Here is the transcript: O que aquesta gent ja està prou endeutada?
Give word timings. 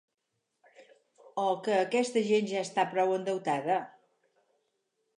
O 1.43 1.43
que 1.67 1.75
aquesta 1.81 2.25
gent 2.31 2.51
ja 2.55 2.65
està 2.69 2.89
prou 2.97 3.17
endeutada? 3.21 3.81